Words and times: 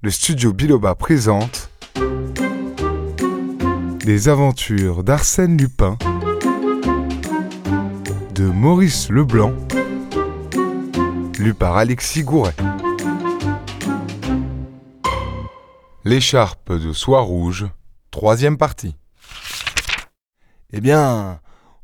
le 0.00 0.10
studio 0.10 0.52
Biloba 0.52 0.94
présente 0.94 1.70
Les 4.04 4.28
aventures 4.28 5.02
d'Arsène 5.02 5.56
Lupin 5.56 5.98
de 8.32 8.44
Maurice 8.44 9.10
Leblanc, 9.10 9.52
lu 11.40 11.52
par 11.52 11.76
Alexis 11.76 12.22
Gouret. 12.22 12.54
L'écharpe 16.04 16.72
de 16.72 16.92
soie 16.92 17.22
rouge, 17.22 17.66
troisième 18.12 18.56
partie. 18.56 18.94
Eh 20.72 20.80
bien, 20.80 21.40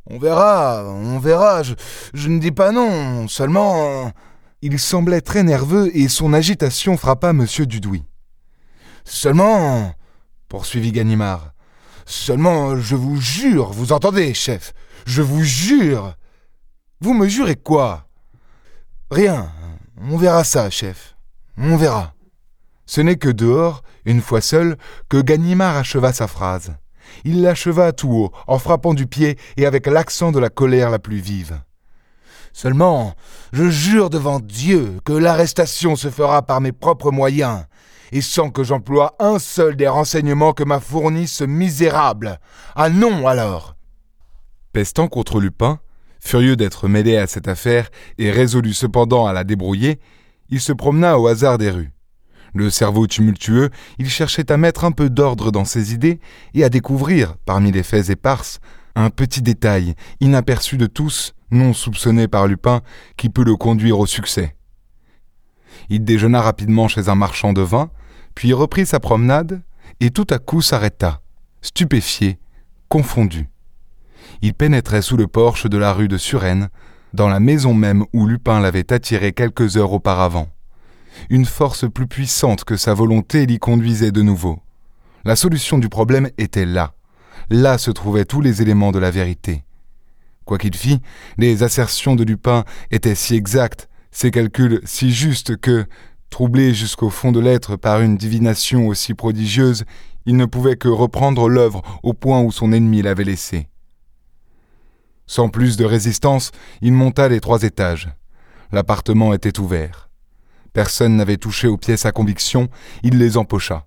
on 0.06 0.20
verra, 0.20 0.84
on 0.86 1.18
verra, 1.18 1.64
je, 1.64 1.74
je 2.14 2.28
ne 2.28 2.38
dis 2.38 2.52
pas 2.52 2.70
non, 2.70 3.26
seulement... 3.26 4.12
Il 4.66 4.78
semblait 4.78 5.20
très 5.20 5.42
nerveux 5.42 5.94
et 5.94 6.08
son 6.08 6.32
agitation 6.32 6.96
frappa 6.96 7.32
M. 7.32 7.44
Dudouis. 7.66 8.06
Seulement, 9.04 9.92
poursuivit 10.48 10.90
Ganimard, 10.90 11.52
seulement, 12.06 12.74
je 12.74 12.96
vous 12.96 13.20
jure, 13.20 13.72
vous 13.72 13.92
entendez, 13.92 14.32
chef, 14.32 14.72
je 15.04 15.20
vous 15.20 15.42
jure. 15.42 16.14
Vous 17.02 17.12
me 17.12 17.28
jurez 17.28 17.56
quoi? 17.56 18.08
Rien, 19.10 19.52
on 20.00 20.16
verra 20.16 20.44
ça, 20.44 20.70
chef, 20.70 21.14
on 21.58 21.76
verra. 21.76 22.14
Ce 22.86 23.02
n'est 23.02 23.16
que 23.16 23.28
dehors, 23.28 23.82
une 24.06 24.22
fois 24.22 24.40
seul, 24.40 24.78
que 25.10 25.20
Ganimard 25.20 25.76
acheva 25.76 26.14
sa 26.14 26.26
phrase. 26.26 26.74
Il 27.24 27.42
l'acheva 27.42 27.92
tout 27.92 28.14
haut, 28.14 28.32
en 28.46 28.58
frappant 28.58 28.94
du 28.94 29.06
pied 29.06 29.38
et 29.58 29.66
avec 29.66 29.86
l'accent 29.86 30.32
de 30.32 30.38
la 30.38 30.48
colère 30.48 30.88
la 30.88 30.98
plus 30.98 31.18
vive. 31.18 31.60
Seulement, 32.54 33.14
je 33.52 33.68
jure 33.68 34.10
devant 34.10 34.38
Dieu 34.38 35.00
que 35.04 35.12
l'arrestation 35.12 35.96
se 35.96 36.08
fera 36.08 36.42
par 36.42 36.60
mes 36.60 36.70
propres 36.70 37.10
moyens, 37.10 37.64
et 38.12 38.20
sans 38.20 38.48
que 38.48 38.62
j'emploie 38.62 39.16
un 39.18 39.40
seul 39.40 39.74
des 39.74 39.88
renseignements 39.88 40.52
que 40.52 40.62
m'a 40.62 40.78
fourni 40.78 41.26
ce 41.26 41.42
misérable. 41.42 42.38
Ah 42.76 42.90
non 42.90 43.26
alors 43.26 43.74
Pestant 44.72 45.08
contre 45.08 45.40
Lupin, 45.40 45.80
furieux 46.20 46.54
d'être 46.54 46.86
mêlé 46.86 47.16
à 47.16 47.26
cette 47.26 47.48
affaire 47.48 47.90
et 48.18 48.30
résolu 48.30 48.72
cependant 48.72 49.26
à 49.26 49.32
la 49.32 49.42
débrouiller, 49.42 49.98
il 50.48 50.60
se 50.60 50.72
promena 50.72 51.18
au 51.18 51.26
hasard 51.26 51.58
des 51.58 51.70
rues. 51.70 51.90
Le 52.54 52.70
cerveau 52.70 53.08
tumultueux, 53.08 53.70
il 53.98 54.08
cherchait 54.08 54.52
à 54.52 54.56
mettre 54.56 54.84
un 54.84 54.92
peu 54.92 55.10
d'ordre 55.10 55.50
dans 55.50 55.64
ses 55.64 55.92
idées 55.92 56.20
et 56.54 56.62
à 56.62 56.68
découvrir, 56.68 57.34
parmi 57.46 57.72
les 57.72 57.82
faits 57.82 58.10
éparses, 58.10 58.60
un 58.94 59.10
petit 59.10 59.42
détail, 59.42 59.94
inaperçu 60.20 60.76
de 60.76 60.86
tous, 60.86 61.34
non 61.54 61.72
soupçonné 61.72 62.28
par 62.28 62.46
Lupin, 62.46 62.82
qui 63.16 63.30
peut 63.30 63.44
le 63.44 63.56
conduire 63.56 63.98
au 63.98 64.06
succès. 64.06 64.54
Il 65.88 66.04
déjeuna 66.04 66.40
rapidement 66.40 66.88
chez 66.88 67.08
un 67.08 67.14
marchand 67.14 67.52
de 67.52 67.62
vin, 67.62 67.90
puis 68.34 68.52
reprit 68.52 68.86
sa 68.86 69.00
promenade, 69.00 69.62
et 70.00 70.10
tout 70.10 70.26
à 70.30 70.38
coup 70.38 70.60
s'arrêta, 70.60 71.20
stupéfié, 71.62 72.38
confondu. 72.88 73.48
Il 74.42 74.54
pénétrait 74.54 75.02
sous 75.02 75.16
le 75.16 75.26
porche 75.26 75.66
de 75.66 75.78
la 75.78 75.92
rue 75.92 76.08
de 76.08 76.18
Suresnes, 76.18 76.68
dans 77.12 77.28
la 77.28 77.40
maison 77.40 77.74
même 77.74 78.04
où 78.12 78.26
Lupin 78.26 78.60
l'avait 78.60 78.92
attiré 78.92 79.32
quelques 79.32 79.76
heures 79.76 79.92
auparavant. 79.92 80.48
Une 81.30 81.44
force 81.44 81.88
plus 81.88 82.08
puissante 82.08 82.64
que 82.64 82.76
sa 82.76 82.92
volonté 82.92 83.46
l'y 83.46 83.58
conduisait 83.58 84.10
de 84.10 84.22
nouveau. 84.22 84.60
La 85.24 85.36
solution 85.36 85.78
du 85.78 85.88
problème 85.88 86.28
était 86.38 86.66
là. 86.66 86.92
Là 87.50 87.78
se 87.78 87.92
trouvaient 87.92 88.24
tous 88.24 88.40
les 88.40 88.62
éléments 88.62 88.90
de 88.90 88.98
la 88.98 89.10
vérité. 89.10 89.64
Quoi 90.44 90.58
qu'il 90.58 90.74
fît, 90.74 91.00
les 91.38 91.62
assertions 91.62 92.16
de 92.16 92.24
Lupin 92.24 92.64
étaient 92.90 93.14
si 93.14 93.34
exactes, 93.34 93.88
ses 94.10 94.30
calculs 94.30 94.80
si 94.84 95.10
justes 95.10 95.56
que, 95.56 95.86
troublé 96.28 96.74
jusqu'au 96.74 97.10
fond 97.10 97.32
de 97.32 97.40
l'être 97.40 97.76
par 97.76 98.00
une 98.00 98.16
divination 98.16 98.88
aussi 98.88 99.14
prodigieuse, 99.14 99.84
il 100.26 100.36
ne 100.36 100.46
pouvait 100.46 100.76
que 100.76 100.88
reprendre 100.88 101.48
l'œuvre 101.48 101.82
au 102.02 102.12
point 102.12 102.40
où 102.40 102.52
son 102.52 102.72
ennemi 102.72 103.02
l'avait 103.02 103.24
laissée. 103.24 103.68
Sans 105.26 105.48
plus 105.48 105.76
de 105.76 105.84
résistance, 105.84 106.50
il 106.82 106.92
monta 106.92 107.28
les 107.28 107.40
trois 107.40 107.62
étages. 107.62 108.10
L'appartement 108.72 109.32
était 109.32 109.58
ouvert. 109.58 110.10
Personne 110.72 111.16
n'avait 111.16 111.36
touché 111.36 111.68
aux 111.68 111.78
pièces 111.78 112.04
à 112.04 112.12
conviction, 112.12 112.68
il 113.02 113.18
les 113.18 113.36
empocha. 113.36 113.86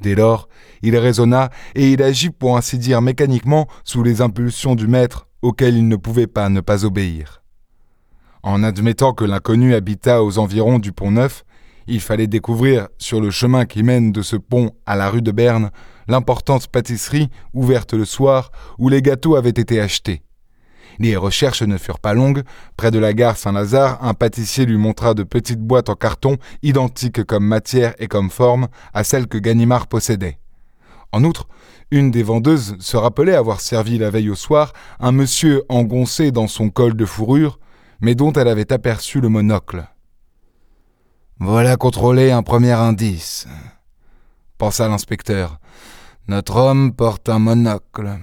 Dès 0.00 0.14
lors, 0.14 0.48
il 0.82 0.96
raisonna 0.96 1.50
et 1.74 1.92
il 1.92 2.02
agit 2.02 2.30
pour 2.30 2.56
ainsi 2.56 2.78
dire 2.78 3.02
mécaniquement 3.02 3.68
sous 3.84 4.02
les 4.02 4.20
impulsions 4.20 4.74
du 4.74 4.88
maître 4.88 5.28
auquel 5.44 5.76
il 5.76 5.88
ne 5.88 5.96
pouvait 5.96 6.26
pas 6.26 6.48
ne 6.48 6.62
pas 6.62 6.86
obéir. 6.86 7.42
En 8.42 8.62
admettant 8.62 9.12
que 9.12 9.26
l'inconnu 9.26 9.74
habitât 9.74 10.22
aux 10.22 10.38
environs 10.38 10.78
du 10.78 10.92
pont 10.92 11.10
Neuf, 11.10 11.44
il 11.86 12.00
fallait 12.00 12.26
découvrir, 12.26 12.88
sur 12.96 13.20
le 13.20 13.30
chemin 13.30 13.66
qui 13.66 13.82
mène 13.82 14.10
de 14.10 14.22
ce 14.22 14.36
pont 14.36 14.70
à 14.86 14.96
la 14.96 15.10
rue 15.10 15.20
de 15.20 15.32
Berne, 15.32 15.70
l'importante 16.08 16.68
pâtisserie 16.68 17.28
ouverte 17.52 17.92
le 17.92 18.06
soir 18.06 18.52
où 18.78 18.88
les 18.88 19.02
gâteaux 19.02 19.36
avaient 19.36 19.50
été 19.50 19.82
achetés. 19.82 20.22
Les 20.98 21.14
recherches 21.14 21.62
ne 21.62 21.76
furent 21.76 21.98
pas 21.98 22.14
longues. 22.14 22.42
Près 22.78 22.90
de 22.90 22.98
la 22.98 23.12
gare 23.12 23.36
Saint-Lazare, 23.36 24.02
un 24.02 24.14
pâtissier 24.14 24.64
lui 24.64 24.78
montra 24.78 25.12
de 25.12 25.24
petites 25.24 25.60
boîtes 25.60 25.90
en 25.90 25.94
carton, 25.94 26.38
identiques 26.62 27.24
comme 27.24 27.44
matière 27.44 27.94
et 27.98 28.06
comme 28.06 28.30
forme 28.30 28.68
à 28.94 29.04
celles 29.04 29.26
que 29.26 29.36
Ganimard 29.36 29.88
possédait. 29.88 30.38
En 31.14 31.22
outre, 31.22 31.46
une 31.92 32.10
des 32.10 32.24
vendeuses 32.24 32.74
se 32.80 32.96
rappelait 32.96 33.36
avoir 33.36 33.60
servi 33.60 33.98
la 33.98 34.10
veille 34.10 34.30
au 34.30 34.34
soir 34.34 34.72
un 34.98 35.12
monsieur 35.12 35.62
engoncé 35.68 36.32
dans 36.32 36.48
son 36.48 36.70
col 36.70 36.96
de 36.96 37.04
fourrure, 37.04 37.60
mais 38.00 38.16
dont 38.16 38.32
elle 38.32 38.48
avait 38.48 38.72
aperçu 38.72 39.20
le 39.20 39.28
monocle. 39.28 39.86
Voilà 41.38 41.76
contrôlé 41.76 42.32
un 42.32 42.42
premier 42.42 42.72
indice, 42.72 43.46
pensa 44.58 44.88
l'inspecteur. 44.88 45.60
Notre 46.26 46.56
homme 46.56 46.92
porte 46.92 47.28
un 47.28 47.38
monocle. 47.38 48.18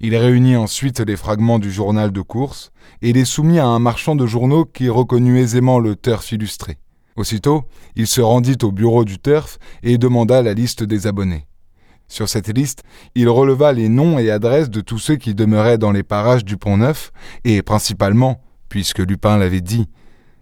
Il 0.00 0.16
réunit 0.16 0.56
ensuite 0.56 1.00
les 1.00 1.16
fragments 1.16 1.58
du 1.58 1.70
journal 1.70 2.12
de 2.12 2.22
course 2.22 2.72
et 3.02 3.12
les 3.12 3.26
soumit 3.26 3.58
à 3.58 3.66
un 3.66 3.78
marchand 3.78 4.16
de 4.16 4.24
journaux 4.26 4.64
qui 4.64 4.88
reconnut 4.88 5.38
aisément 5.38 5.80
le 5.80 5.96
turf 5.96 6.32
illustré. 6.32 6.78
Aussitôt, 7.14 7.64
il 7.94 8.06
se 8.06 8.22
rendit 8.22 8.56
au 8.62 8.72
bureau 8.72 9.04
du 9.04 9.18
turf 9.18 9.58
et 9.82 9.98
demanda 9.98 10.40
la 10.40 10.54
liste 10.54 10.82
des 10.82 11.06
abonnés. 11.06 11.46
Sur 12.08 12.28
cette 12.28 12.48
liste, 12.48 12.82
il 13.14 13.28
releva 13.28 13.72
les 13.72 13.88
noms 13.88 14.18
et 14.18 14.30
adresses 14.30 14.70
de 14.70 14.80
tous 14.80 14.98
ceux 14.98 15.16
qui 15.16 15.34
demeuraient 15.34 15.78
dans 15.78 15.92
les 15.92 16.02
parages 16.02 16.44
du 16.44 16.56
Pont 16.56 16.76
Neuf, 16.76 17.10
et 17.44 17.62
principalement, 17.62 18.40
puisque 18.68 18.98
Lupin 18.98 19.38
l'avait 19.38 19.60
dit, 19.60 19.88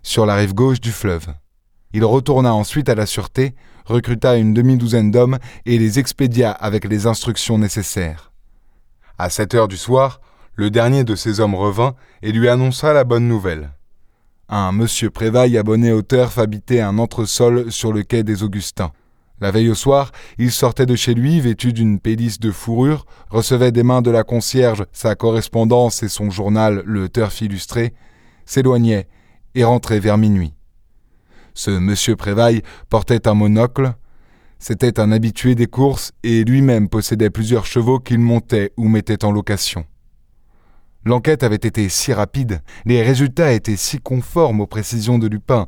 sur 0.02 0.26
la 0.26 0.34
rive 0.34 0.54
gauche 0.54 0.80
du 0.80 0.92
fleuve. 0.92 1.28
Il 1.92 2.04
retourna 2.04 2.54
ensuite 2.54 2.88
à 2.88 2.94
la 2.94 3.06
sûreté, 3.06 3.54
recruta 3.86 4.36
une 4.36 4.52
demi-douzaine 4.52 5.10
d'hommes 5.10 5.38
et 5.64 5.78
les 5.78 5.98
expédia 5.98 6.50
avec 6.50 6.84
les 6.84 7.06
instructions 7.06 7.58
nécessaires. 7.58 8.32
À 9.16 9.30
sept 9.30 9.54
heures 9.54 9.68
du 9.68 9.76
soir, 9.76 10.20
le 10.56 10.70
dernier 10.70 11.04
de 11.04 11.14
ces 11.14 11.40
hommes 11.40 11.54
revint 11.54 11.94
et 12.22 12.32
lui 12.32 12.48
annonça 12.48 12.92
la 12.92 13.04
bonne 13.04 13.28
nouvelle. 13.28 13.70
Un 14.48 14.72
monsieur 14.72 15.10
Prévaille 15.10 15.56
abonné 15.56 15.92
au 15.92 16.02
turf 16.02 16.38
habitait 16.38 16.80
un 16.80 16.98
entresol 16.98 17.72
sur 17.72 17.92
le 17.92 18.02
quai 18.02 18.22
des 18.22 18.42
Augustins. 18.42 18.92
La 19.40 19.50
veille 19.50 19.68
au 19.68 19.74
soir, 19.74 20.12
il 20.38 20.52
sortait 20.52 20.86
de 20.86 20.94
chez 20.94 21.12
lui 21.12 21.40
vêtu 21.40 21.72
d'une 21.72 21.98
pédisse 21.98 22.38
de 22.38 22.52
fourrure, 22.52 23.04
recevait 23.30 23.72
des 23.72 23.82
mains 23.82 24.02
de 24.02 24.10
la 24.10 24.22
concierge 24.22 24.84
sa 24.92 25.16
correspondance 25.16 26.02
et 26.02 26.08
son 26.08 26.30
journal 26.30 26.82
Le 26.86 27.08
Turf 27.08 27.40
illustré, 27.40 27.94
s'éloignait 28.46 29.08
et 29.54 29.64
rentrait 29.64 30.00
vers 30.00 30.18
minuit. 30.18 30.54
Ce 31.52 31.70
monsieur 31.70 32.16
Prévaille 32.16 32.62
portait 32.88 33.28
un 33.28 33.34
monocle. 33.34 33.94
C'était 34.58 35.00
un 35.00 35.12
habitué 35.12 35.54
des 35.54 35.66
courses 35.66 36.12
et 36.22 36.44
lui-même 36.44 36.88
possédait 36.88 37.30
plusieurs 37.30 37.66
chevaux 37.66 37.98
qu'il 37.98 38.18
montait 38.18 38.72
ou 38.76 38.88
mettait 38.88 39.24
en 39.24 39.32
location. 39.32 39.84
L'enquête 41.04 41.42
avait 41.42 41.56
été 41.56 41.88
si 41.88 42.12
rapide, 42.12 42.62
les 42.86 43.02
résultats 43.02 43.52
étaient 43.52 43.76
si 43.76 44.00
conformes 44.00 44.60
aux 44.60 44.66
précisions 44.66 45.18
de 45.18 45.28
Lupin, 45.28 45.66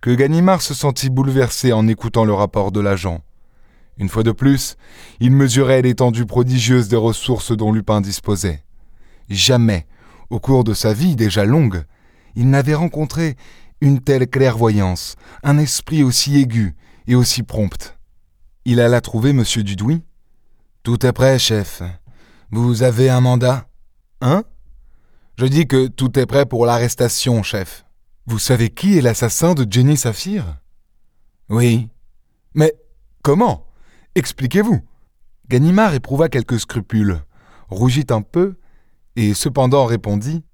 que 0.00 0.14
Ganimard 0.14 0.62
se 0.62 0.74
sentit 0.74 1.10
bouleversé 1.10 1.72
en 1.72 1.88
écoutant 1.88 2.24
le 2.24 2.32
rapport 2.32 2.72
de 2.72 2.80
l'agent. 2.80 3.22
Une 3.98 4.08
fois 4.08 4.22
de 4.22 4.32
plus, 4.32 4.76
il 5.18 5.32
mesurait 5.32 5.82
l'étendue 5.82 6.24
prodigieuse 6.26 6.88
des 6.88 6.96
ressources 6.96 7.52
dont 7.52 7.72
Lupin 7.72 8.00
disposait. 8.00 8.62
Jamais, 9.28 9.86
au 10.30 10.38
cours 10.38 10.62
de 10.62 10.72
sa 10.72 10.92
vie 10.92 11.16
déjà 11.16 11.44
longue, 11.44 11.84
il 12.36 12.48
n'avait 12.48 12.74
rencontré 12.74 13.36
une 13.80 14.00
telle 14.00 14.28
clairvoyance, 14.28 15.16
un 15.42 15.58
esprit 15.58 16.02
aussi 16.02 16.38
aigu 16.38 16.76
et 17.06 17.14
aussi 17.14 17.42
prompt. 17.42 17.96
Il 18.64 18.80
alla 18.80 19.00
trouver 19.00 19.30
M. 19.30 19.42
Dudouis. 19.64 20.02
Tout 20.82 21.04
est 21.04 21.12
prêt, 21.12 21.38
chef. 21.38 21.82
Vous 22.50 22.82
avez 22.82 23.10
un 23.10 23.20
mandat? 23.20 23.66
Hein? 24.20 24.44
Je 25.36 25.46
dis 25.46 25.66
que 25.66 25.86
tout 25.86 26.18
est 26.18 26.26
prêt 26.26 26.46
pour 26.46 26.66
l'arrestation, 26.66 27.42
chef. 27.42 27.84
Vous 28.28 28.38
savez 28.38 28.68
qui 28.68 28.98
est 28.98 29.00
l'assassin 29.00 29.54
de 29.54 29.66
Jenny 29.72 29.96
Saphir? 29.96 30.44
Oui. 31.48 31.88
Mais 32.52 32.74
comment? 33.22 33.64
Expliquez-vous. 34.14 34.82
Ganimard 35.48 35.94
éprouva 35.94 36.28
quelques 36.28 36.60
scrupules, 36.60 37.22
rougit 37.70 38.04
un 38.10 38.20
peu, 38.20 38.56
et 39.16 39.32
cependant 39.32 39.86
répondit 39.86 40.44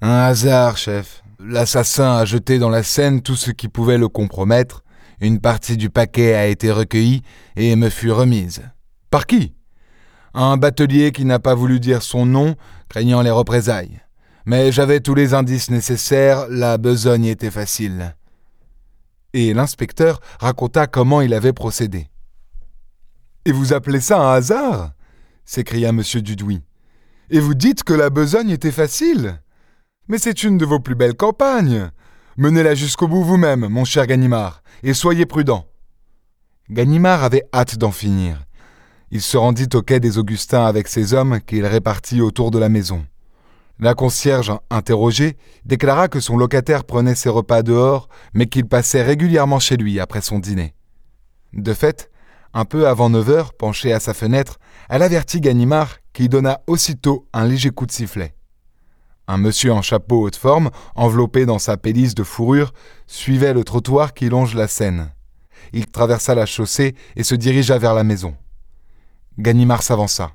Un 0.00 0.14
hasard, 0.14 0.76
chef. 0.76 1.24
L'assassin 1.40 2.18
a 2.18 2.24
jeté 2.24 2.60
dans 2.60 2.70
la 2.70 2.84
Seine 2.84 3.20
tout 3.20 3.34
ce 3.34 3.50
qui 3.50 3.66
pouvait 3.66 3.98
le 3.98 4.08
compromettre, 4.08 4.84
Une 5.20 5.40
partie 5.40 5.76
du 5.76 5.90
paquet 5.90 6.34
a 6.34 6.46
été 6.46 6.70
recueillie 6.70 7.24
et 7.56 7.74
me 7.74 7.90
fut 7.90 8.12
remise. 8.12 8.62
Par 9.10 9.26
qui? 9.26 9.56
Un 10.34 10.56
batelier 10.56 11.10
qui 11.10 11.24
n'a 11.24 11.40
pas 11.40 11.56
voulu 11.56 11.80
dire 11.80 12.04
son 12.04 12.26
nom, 12.26 12.54
craignant 12.88 13.22
les 13.22 13.32
représailles. 13.32 14.02
Mais 14.48 14.72
j'avais 14.72 15.00
tous 15.00 15.14
les 15.14 15.34
indices 15.34 15.68
nécessaires, 15.68 16.46
la 16.48 16.78
besogne 16.78 17.26
était 17.26 17.50
facile. 17.50 18.16
Et 19.34 19.52
l'inspecteur 19.52 20.20
raconta 20.40 20.86
comment 20.86 21.20
il 21.20 21.34
avait 21.34 21.52
procédé. 21.52 22.08
Et 23.44 23.52
vous 23.52 23.74
appelez 23.74 24.00
ça 24.00 24.18
un 24.18 24.32
hasard? 24.32 24.92
s'écria 25.44 25.90
M. 25.90 26.00
Dudouis. 26.22 26.62
Et 27.28 27.40
vous 27.40 27.52
dites 27.52 27.84
que 27.84 27.92
la 27.92 28.08
besogne 28.08 28.48
était 28.48 28.72
facile? 28.72 29.38
Mais 30.08 30.16
c'est 30.16 30.42
une 30.42 30.56
de 30.56 30.64
vos 30.64 30.80
plus 30.80 30.94
belles 30.94 31.14
campagnes. 31.14 31.90
Menez-la 32.38 32.74
jusqu'au 32.74 33.06
bout 33.06 33.24
vous-même, 33.24 33.68
mon 33.68 33.84
cher 33.84 34.06
Ganimard, 34.06 34.62
et 34.82 34.94
soyez 34.94 35.26
prudent. 35.26 35.66
Ganimard 36.70 37.22
avait 37.22 37.44
hâte 37.52 37.76
d'en 37.76 37.92
finir. 37.92 38.46
Il 39.10 39.20
se 39.20 39.36
rendit 39.36 39.68
au 39.74 39.82
quai 39.82 40.00
des 40.00 40.16
Augustins 40.16 40.64
avec 40.64 40.88
ses 40.88 41.12
hommes 41.12 41.38
qu'il 41.42 41.66
répartit 41.66 42.22
autour 42.22 42.50
de 42.50 42.58
la 42.58 42.70
maison. 42.70 43.04
La 43.80 43.94
concierge, 43.94 44.52
interrogée, 44.70 45.36
déclara 45.64 46.08
que 46.08 46.18
son 46.18 46.36
locataire 46.36 46.84
prenait 46.84 47.14
ses 47.14 47.28
repas 47.28 47.62
dehors, 47.62 48.08
mais 48.34 48.46
qu'il 48.46 48.66
passait 48.66 49.02
régulièrement 49.02 49.60
chez 49.60 49.76
lui 49.76 50.00
après 50.00 50.20
son 50.20 50.40
dîner. 50.40 50.74
De 51.52 51.72
fait, 51.72 52.10
un 52.54 52.64
peu 52.64 52.88
avant 52.88 53.08
neuf 53.08 53.28
heures, 53.28 53.52
penchée 53.52 53.92
à 53.92 54.00
sa 54.00 54.14
fenêtre, 54.14 54.58
elle 54.88 55.02
avertit 55.02 55.40
Ganimard, 55.40 55.98
qui 56.12 56.28
donna 56.28 56.60
aussitôt 56.66 57.28
un 57.32 57.44
léger 57.44 57.70
coup 57.70 57.86
de 57.86 57.92
sifflet. 57.92 58.34
Un 59.28 59.36
monsieur 59.36 59.72
en 59.72 59.82
chapeau 59.82 60.22
haute 60.22 60.36
forme, 60.36 60.70
enveloppé 60.96 61.46
dans 61.46 61.60
sa 61.60 61.76
pelisse 61.76 62.16
de 62.16 62.24
fourrure, 62.24 62.72
suivait 63.06 63.52
le 63.52 63.62
trottoir 63.62 64.12
qui 64.12 64.28
longe 64.28 64.56
la 64.56 64.66
Seine. 64.66 65.12
Il 65.72 65.86
traversa 65.86 66.34
la 66.34 66.46
chaussée 66.46 66.96
et 67.14 67.22
se 67.22 67.36
dirigea 67.36 67.78
vers 67.78 67.94
la 67.94 68.04
maison. 68.04 68.34
Ganimard 69.38 69.82
s'avança. 69.84 70.32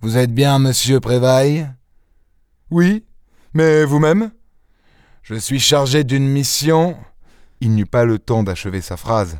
Vous 0.00 0.16
êtes 0.16 0.32
bien 0.32 0.58
monsieur 0.58 1.00
Prévaille 1.00 1.68
Oui, 2.70 3.04
mais 3.54 3.84
vous-même? 3.84 4.32
Je 5.22 5.36
suis 5.36 5.60
chargé 5.60 6.02
d'une 6.02 6.28
mission. 6.28 6.96
Il 7.60 7.74
n'eut 7.74 7.86
pas 7.86 8.04
le 8.04 8.18
temps 8.18 8.42
d'achever 8.42 8.80
sa 8.80 8.96
phrase. 8.96 9.38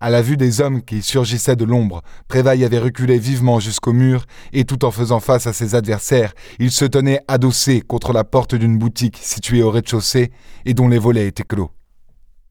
À 0.00 0.10
la 0.10 0.22
vue 0.22 0.36
des 0.36 0.60
hommes 0.60 0.82
qui 0.82 1.02
surgissaient 1.02 1.56
de 1.56 1.64
l'ombre, 1.64 2.02
Prévaille 2.28 2.64
avait 2.64 2.78
reculé 2.78 3.18
vivement 3.18 3.58
jusqu'au 3.58 3.92
mur, 3.92 4.26
et 4.52 4.64
tout 4.64 4.84
en 4.84 4.92
faisant 4.92 5.18
face 5.18 5.48
à 5.48 5.52
ses 5.52 5.74
adversaires, 5.74 6.34
il 6.60 6.70
se 6.70 6.84
tenait 6.84 7.20
adossé 7.26 7.80
contre 7.80 8.12
la 8.12 8.22
porte 8.22 8.54
d'une 8.54 8.78
boutique 8.78 9.18
située 9.20 9.62
au 9.62 9.72
rez-de-chaussée 9.72 10.30
et 10.64 10.74
dont 10.74 10.86
les 10.86 10.98
volets 10.98 11.26
étaient 11.26 11.42
clos. 11.42 11.72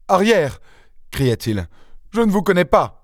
Arrière 0.08 0.60
cria-t-il. 1.10 1.68
Je 2.12 2.20
ne 2.20 2.30
vous 2.30 2.42
connais 2.42 2.66
pas. 2.66 2.97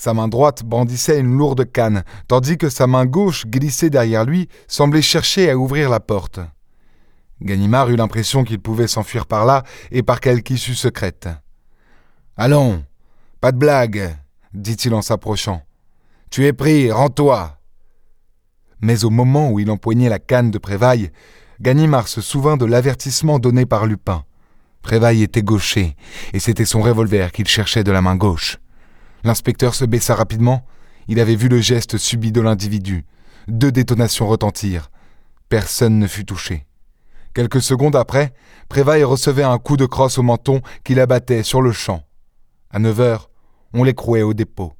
Sa 0.00 0.14
main 0.14 0.28
droite 0.28 0.62
brandissait 0.64 1.18
une 1.18 1.36
lourde 1.36 1.70
canne, 1.70 2.04
tandis 2.28 2.56
que 2.56 2.68
sa 2.68 2.86
main 2.86 3.04
gauche, 3.04 3.46
glissée 3.46 3.90
derrière 3.90 4.24
lui, 4.24 4.48
semblait 4.68 5.02
chercher 5.02 5.50
à 5.50 5.58
ouvrir 5.58 5.90
la 5.90 5.98
porte. 5.98 6.38
Ganimard 7.42 7.90
eut 7.90 7.96
l'impression 7.96 8.44
qu'il 8.44 8.60
pouvait 8.60 8.86
s'enfuir 8.86 9.26
par 9.26 9.44
là 9.44 9.64
et 9.90 10.04
par 10.04 10.20
quelque 10.20 10.52
issue 10.52 10.76
secrète. 10.76 11.28
Allons, 12.36 12.84
pas 13.40 13.50
de 13.50 13.58
blague, 13.58 14.16
dit-il 14.54 14.94
en 14.94 15.02
s'approchant. 15.02 15.62
Tu 16.30 16.46
es 16.46 16.52
pris, 16.52 16.92
rends-toi. 16.92 17.58
Mais 18.80 19.04
au 19.04 19.10
moment 19.10 19.50
où 19.50 19.58
il 19.58 19.68
empoignait 19.68 20.08
la 20.08 20.20
canne 20.20 20.52
de 20.52 20.58
Prévaille, 20.58 21.10
Ganimard 21.60 22.06
se 22.06 22.20
souvint 22.20 22.56
de 22.56 22.66
l'avertissement 22.66 23.40
donné 23.40 23.66
par 23.66 23.86
Lupin. 23.86 24.24
Prévaille 24.82 25.24
était 25.24 25.42
gaucher, 25.42 25.96
et 26.32 26.38
c'était 26.38 26.64
son 26.64 26.82
revolver 26.82 27.32
qu'il 27.32 27.48
cherchait 27.48 27.82
de 27.82 27.90
la 27.90 28.00
main 28.00 28.14
gauche. 28.14 28.58
L'inspecteur 29.24 29.74
se 29.74 29.84
baissa 29.84 30.14
rapidement. 30.14 30.64
Il 31.08 31.20
avait 31.20 31.36
vu 31.36 31.48
le 31.48 31.60
geste 31.60 31.98
subit 31.98 32.32
de 32.32 32.40
l'individu. 32.40 33.04
Deux 33.48 33.72
détonations 33.72 34.26
retentirent. 34.26 34.90
Personne 35.48 35.98
ne 35.98 36.06
fut 36.06 36.24
touché. 36.24 36.66
Quelques 37.34 37.62
secondes 37.62 37.96
après, 37.96 38.32
Prévaille 38.68 39.04
recevait 39.04 39.42
un 39.42 39.58
coup 39.58 39.76
de 39.76 39.86
crosse 39.86 40.18
au 40.18 40.22
menton 40.22 40.60
qui 40.84 40.94
l'abattait 40.94 41.42
sur 41.42 41.62
le 41.62 41.72
champ. 41.72 42.02
À 42.70 42.78
neuf 42.78 43.00
heures, 43.00 43.30
on 43.72 43.84
l'écrouait 43.84 44.22
au 44.22 44.34
dépôt. 44.34 44.72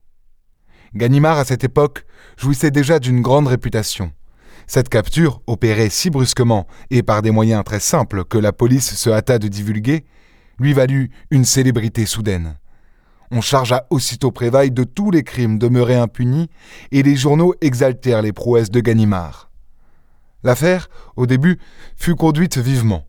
Ganimard, 0.94 1.38
à 1.38 1.44
cette 1.44 1.64
époque, 1.64 2.04
jouissait 2.36 2.70
déjà 2.70 2.98
d'une 2.98 3.20
grande 3.20 3.46
réputation. 3.46 4.12
Cette 4.66 4.88
capture, 4.88 5.40
opérée 5.46 5.88
si 5.88 6.10
brusquement 6.10 6.66
et 6.90 7.02
par 7.02 7.22
des 7.22 7.30
moyens 7.30 7.64
très 7.64 7.80
simples 7.80 8.24
que 8.24 8.38
la 8.38 8.52
police 8.52 8.94
se 8.94 9.08
hâta 9.08 9.38
de 9.38 9.48
divulguer, 9.48 10.04
lui 10.58 10.72
valut 10.72 11.10
une 11.30 11.44
célébrité 11.44 12.04
soudaine. 12.04 12.58
On 13.30 13.40
chargea 13.40 13.86
aussitôt 13.90 14.30
Prévaille 14.30 14.70
de 14.70 14.84
tous 14.84 15.10
les 15.10 15.22
crimes 15.22 15.58
demeurés 15.58 15.96
impunis 15.96 16.48
et 16.92 17.02
les 17.02 17.16
journaux 17.16 17.54
exaltèrent 17.60 18.22
les 18.22 18.32
prouesses 18.32 18.70
de 18.70 18.80
Ganimard. 18.80 19.50
L'affaire, 20.44 20.88
au 21.16 21.26
début, 21.26 21.58
fut 21.96 22.14
conduite 22.14 22.58
vivement. 22.58 23.04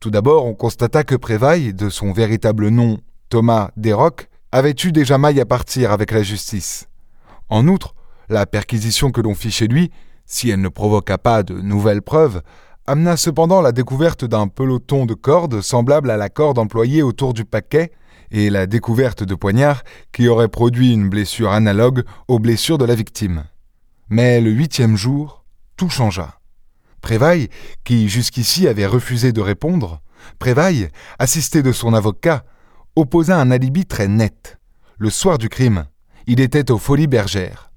Tout 0.00 0.10
d'abord, 0.10 0.46
on 0.46 0.54
constata 0.54 1.04
que 1.04 1.14
Prévaille, 1.14 1.74
de 1.74 1.88
son 1.90 2.12
véritable 2.12 2.68
nom 2.68 2.98
Thomas 3.28 3.70
Desroques, 3.76 4.28
avait 4.52 4.74
eu 4.84 4.90
déjà 4.90 5.18
maille 5.18 5.40
à 5.40 5.46
partir 5.46 5.92
avec 5.92 6.10
la 6.10 6.22
justice. 6.22 6.88
En 7.48 7.68
outre, 7.68 7.94
la 8.28 8.46
perquisition 8.46 9.10
que 9.12 9.20
l'on 9.20 9.34
fit 9.34 9.50
chez 9.50 9.68
lui, 9.68 9.90
si 10.24 10.50
elle 10.50 10.60
ne 10.60 10.68
provoqua 10.68 11.18
pas 11.18 11.42
de 11.42 11.54
nouvelles 11.54 12.02
preuves, 12.02 12.42
amena 12.86 13.16
cependant 13.16 13.60
la 13.60 13.72
découverte 13.72 14.24
d'un 14.24 14.48
peloton 14.48 15.06
de 15.06 15.14
cordes 15.14 15.60
semblable 15.60 16.10
à 16.10 16.16
la 16.16 16.28
corde 16.28 16.58
employée 16.58 17.02
autour 17.02 17.34
du 17.34 17.44
paquet, 17.44 17.92
et 18.30 18.50
la 18.50 18.66
découverte 18.66 19.22
de 19.22 19.34
poignards 19.34 19.82
qui 20.12 20.28
auraient 20.28 20.48
produit 20.48 20.92
une 20.92 21.08
blessure 21.08 21.52
analogue 21.52 22.04
aux 22.28 22.38
blessures 22.38 22.78
de 22.78 22.84
la 22.84 22.94
victime. 22.94 23.44
Mais 24.08 24.40
le 24.40 24.50
huitième 24.50 24.96
jour, 24.96 25.44
tout 25.76 25.90
changea. 25.90 26.38
Prévaille, 27.00 27.48
qui 27.84 28.08
jusqu'ici 28.08 28.66
avait 28.66 28.86
refusé 28.86 29.32
de 29.32 29.40
répondre, 29.40 30.00
Prévaille, 30.38 30.88
assisté 31.18 31.62
de 31.62 31.72
son 31.72 31.94
avocat, 31.94 32.44
opposa 32.96 33.38
un 33.38 33.50
alibi 33.50 33.86
très 33.86 34.08
net. 34.08 34.58
Le 34.98 35.10
soir 35.10 35.38
du 35.38 35.48
crime, 35.48 35.84
il 36.26 36.40
était 36.40 36.70
aux 36.70 36.78
Folies 36.78 37.06
Bergères. 37.06 37.70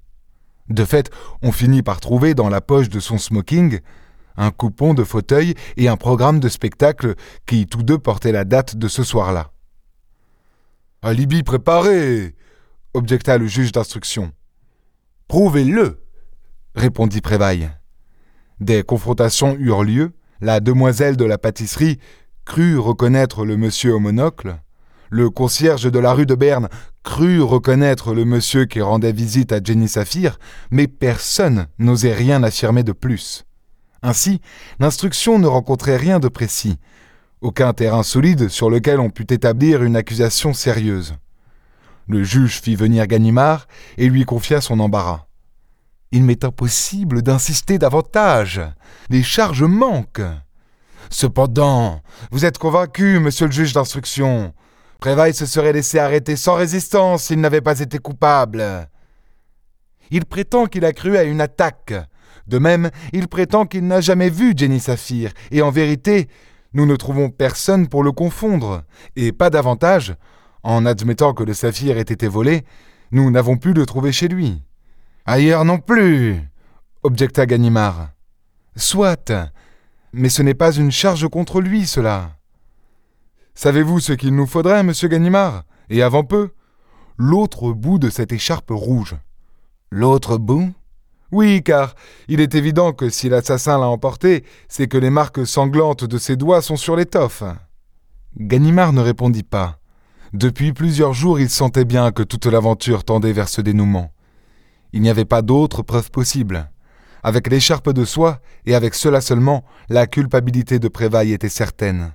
De 0.68 0.84
fait, 0.84 1.10
on 1.42 1.52
finit 1.52 1.82
par 1.82 2.00
trouver 2.00 2.34
dans 2.34 2.48
la 2.48 2.60
poche 2.60 2.88
de 2.88 3.00
son 3.00 3.18
smoking 3.18 3.80
un 4.36 4.50
coupon 4.50 4.94
de 4.94 5.04
fauteuil 5.04 5.54
et 5.76 5.88
un 5.88 5.96
programme 5.96 6.40
de 6.40 6.48
spectacle 6.48 7.14
qui 7.46 7.66
tous 7.66 7.82
deux 7.82 7.98
portaient 7.98 8.32
la 8.32 8.44
date 8.44 8.76
de 8.76 8.88
ce 8.88 9.02
soir-là. 9.02 9.52
Alibi 11.02 11.42
préparé 11.42 12.34
objecta 12.92 13.38
le 13.38 13.46
juge 13.46 13.72
d'instruction. 13.72 14.32
Prouvez-le 15.28 16.04
répondit 16.74 17.22
Prévaille. 17.22 17.70
Des 18.60 18.82
confrontations 18.82 19.56
eurent 19.58 19.84
lieu, 19.84 20.12
la 20.42 20.60
demoiselle 20.60 21.16
de 21.16 21.24
la 21.24 21.38
pâtisserie 21.38 21.98
crut 22.44 22.76
reconnaître 22.78 23.46
le 23.46 23.56
monsieur 23.56 23.94
au 23.94 23.98
monocle, 23.98 24.58
le 25.08 25.30
concierge 25.30 25.90
de 25.90 25.98
la 25.98 26.12
rue 26.12 26.26
de 26.26 26.34
Berne 26.34 26.68
crut 27.02 27.40
reconnaître 27.40 28.12
le 28.12 28.26
monsieur 28.26 28.66
qui 28.66 28.82
rendait 28.82 29.12
visite 29.12 29.52
à 29.52 29.62
Jenny 29.62 29.88
Saphir, 29.88 30.38
mais 30.70 30.86
personne 30.86 31.66
n'osait 31.78 32.14
rien 32.14 32.42
affirmer 32.42 32.82
de 32.82 32.92
plus. 32.92 33.46
Ainsi, 34.02 34.42
l'instruction 34.78 35.38
ne 35.38 35.46
rencontrait 35.46 35.96
rien 35.96 36.20
de 36.20 36.28
précis, 36.28 36.78
aucun 37.40 37.72
terrain 37.72 38.02
solide 38.02 38.48
sur 38.48 38.70
lequel 38.70 39.00
on 39.00 39.10
pût 39.10 39.32
établir 39.32 39.82
une 39.82 39.96
accusation 39.96 40.52
sérieuse. 40.52 41.14
Le 42.08 42.22
juge 42.22 42.60
fit 42.60 42.74
venir 42.74 43.06
Ganimard 43.06 43.66
et 43.96 44.08
lui 44.08 44.24
confia 44.24 44.60
son 44.60 44.80
embarras. 44.80 45.26
Il 46.12 46.24
m'est 46.24 46.44
impossible 46.44 47.22
d'insister 47.22 47.78
davantage. 47.78 48.60
Les 49.10 49.22
charges 49.22 49.62
manquent. 49.62 50.22
Cependant, 51.08 52.02
vous 52.30 52.44
êtes 52.44 52.58
convaincu, 52.58 53.20
monsieur 53.20 53.46
le 53.46 53.52
juge 53.52 53.72
d'instruction. 53.72 54.52
Prévaille 54.98 55.34
se 55.34 55.46
serait 55.46 55.72
laissé 55.72 55.98
arrêter 55.98 56.36
sans 56.36 56.54
résistance 56.54 57.24
s'il 57.24 57.40
n'avait 57.40 57.60
pas 57.60 57.80
été 57.80 57.98
coupable. 57.98 58.88
Il 60.10 60.24
prétend 60.24 60.66
qu'il 60.66 60.84
a 60.84 60.92
cru 60.92 61.16
à 61.16 61.22
une 61.22 61.40
attaque. 61.40 61.94
De 62.46 62.58
même, 62.58 62.90
il 63.12 63.28
prétend 63.28 63.64
qu'il 63.64 63.86
n'a 63.86 64.00
jamais 64.00 64.30
vu 64.30 64.52
Jenny 64.56 64.80
Saphir, 64.80 65.30
et 65.52 65.62
en 65.62 65.70
vérité, 65.70 66.28
nous 66.72 66.86
ne 66.86 66.96
trouvons 66.96 67.30
personne 67.30 67.88
pour 67.88 68.02
le 68.02 68.12
confondre, 68.12 68.84
et 69.16 69.32
pas 69.32 69.50
davantage, 69.50 70.14
en 70.62 70.86
admettant 70.86 71.34
que 71.34 71.42
le 71.42 71.54
saphir 71.54 71.98
ait 71.98 72.02
été 72.02 72.28
volé, 72.28 72.64
nous 73.12 73.30
n'avons 73.30 73.56
pu 73.56 73.72
le 73.72 73.86
trouver 73.86 74.12
chez 74.12 74.28
lui. 74.28 74.62
Ailleurs 75.26 75.64
non 75.64 75.78
plus, 75.78 76.40
objecta 77.02 77.46
Ganimard. 77.46 78.10
Soit, 78.76 79.32
mais 80.12 80.28
ce 80.28 80.42
n'est 80.42 80.54
pas 80.54 80.72
une 80.72 80.92
charge 80.92 81.28
contre 81.28 81.60
lui, 81.60 81.86
cela. 81.86 82.36
Savez-vous 83.54 84.00
ce 84.00 84.12
qu'il 84.12 84.34
nous 84.34 84.46
faudrait, 84.46 84.82
monsieur 84.82 85.08
Ganimard? 85.08 85.64
Et 85.88 86.02
avant 86.02 86.24
peu 86.24 86.50
L'autre 87.16 87.72
bout 87.72 87.98
de 87.98 88.08
cette 88.08 88.32
écharpe 88.32 88.70
rouge. 88.70 89.16
L'autre 89.90 90.38
bout? 90.38 90.72
Oui, 91.32 91.62
car 91.62 91.94
il 92.28 92.40
est 92.40 92.54
évident 92.54 92.92
que 92.92 93.08
si 93.08 93.28
l'assassin 93.28 93.78
l'a 93.78 93.88
emporté, 93.88 94.44
c'est 94.68 94.88
que 94.88 94.98
les 94.98 95.10
marques 95.10 95.46
sanglantes 95.46 96.04
de 96.04 96.18
ses 96.18 96.36
doigts 96.36 96.62
sont 96.62 96.76
sur 96.76 96.96
l'étoffe. 96.96 97.44
Ganimard 98.38 98.92
ne 98.92 99.00
répondit 99.00 99.42
pas. 99.44 99.78
Depuis 100.32 100.72
plusieurs 100.72 101.12
jours, 101.12 101.40
il 101.40 101.50
sentait 101.50 101.84
bien 101.84 102.12
que 102.12 102.22
toute 102.22 102.46
l'aventure 102.46 103.04
tendait 103.04 103.32
vers 103.32 103.48
ce 103.48 103.60
dénouement. 103.60 104.12
Il 104.92 105.02
n'y 105.02 105.10
avait 105.10 105.24
pas 105.24 105.42
d'autre 105.42 105.82
preuve 105.82 106.10
possible. 106.10 106.70
Avec 107.22 107.48
l'écharpe 107.48 107.90
de 107.92 108.04
soie, 108.04 108.40
et 108.66 108.74
avec 108.74 108.94
cela 108.94 109.20
seulement, 109.20 109.64
la 109.88 110.06
culpabilité 110.06 110.78
de 110.78 110.88
Prévaille 110.88 111.32
était 111.32 111.48
certaine. 111.48 112.12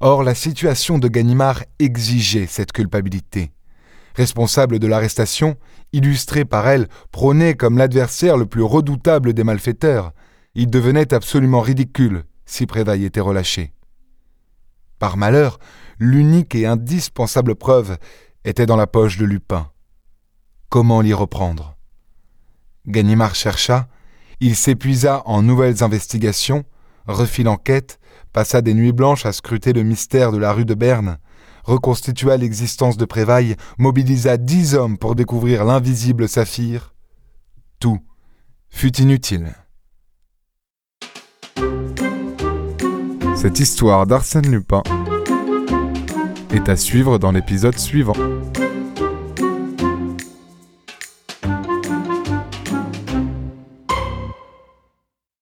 Or, 0.00 0.22
la 0.22 0.34
situation 0.34 0.98
de 0.98 1.08
Ganimard 1.08 1.62
exigeait 1.78 2.46
cette 2.46 2.72
culpabilité. 2.72 3.52
Responsable 4.14 4.78
de 4.78 4.86
l'arrestation, 4.86 5.56
illustré 5.92 6.44
par 6.44 6.68
elle, 6.68 6.88
prôné 7.10 7.54
comme 7.54 7.78
l'adversaire 7.78 8.36
le 8.36 8.46
plus 8.46 8.62
redoutable 8.62 9.32
des 9.32 9.44
malfaiteurs, 9.44 10.12
il 10.54 10.68
devenait 10.68 11.14
absolument 11.14 11.60
ridicule 11.60 12.24
si 12.44 12.66
Prévaille 12.66 13.04
était 13.04 13.20
relâché. 13.20 13.72
Par 14.98 15.16
malheur, 15.16 15.58
l'unique 15.98 16.54
et 16.54 16.66
indispensable 16.66 17.54
preuve 17.54 17.96
était 18.44 18.66
dans 18.66 18.76
la 18.76 18.86
poche 18.86 19.18
de 19.18 19.24
Lupin. 19.24 19.70
Comment 20.68 21.00
l'y 21.00 21.14
reprendre? 21.14 21.76
Ganimard 22.86 23.34
chercha, 23.34 23.88
il 24.40 24.56
s'épuisa 24.56 25.22
en 25.24 25.42
nouvelles 25.42 25.84
investigations, 25.84 26.64
refit 27.06 27.44
l'enquête, 27.44 27.98
passa 28.32 28.60
des 28.60 28.74
nuits 28.74 28.92
blanches 28.92 29.26
à 29.26 29.32
scruter 29.32 29.72
le 29.72 29.82
mystère 29.82 30.32
de 30.32 30.38
la 30.38 30.52
rue 30.52 30.64
de 30.64 30.74
Berne, 30.74 31.18
reconstitua 31.64 32.36
l'existence 32.36 32.96
de 32.96 33.04
Prévaille, 33.04 33.56
mobilisa 33.78 34.36
dix 34.36 34.74
hommes 34.74 34.98
pour 34.98 35.14
découvrir 35.14 35.64
l'invisible 35.64 36.28
saphir. 36.28 36.94
Tout 37.78 38.00
fut 38.70 38.96
inutile. 39.00 39.54
Cette 43.36 43.58
histoire 43.58 44.06
d'Arsène 44.06 44.50
Lupin 44.50 44.82
est 46.50 46.68
à 46.68 46.76
suivre 46.76 47.18
dans 47.18 47.32
l'épisode 47.32 47.78
suivant. 47.78 48.14